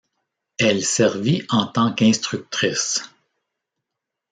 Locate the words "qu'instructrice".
1.93-3.03